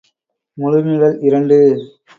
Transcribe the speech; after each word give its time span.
முழு 0.57 0.79
நிழல் 0.83 1.17
இரண்டு. 1.21 1.57